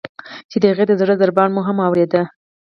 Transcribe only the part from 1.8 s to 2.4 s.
اوریده.